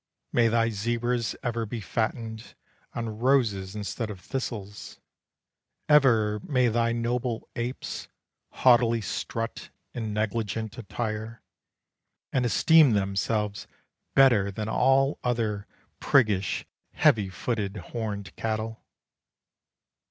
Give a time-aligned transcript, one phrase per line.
[0.33, 2.55] May thy zebras ever be fattened
[2.95, 4.99] On roses instead of thistles.
[5.87, 8.07] Ever may thy noble apes
[8.49, 11.43] Haughtily strut in negligent attire,
[12.33, 13.67] And esteem themselves
[14.15, 15.67] better than all other
[15.99, 18.83] Priggish heavy footed, horned cattle.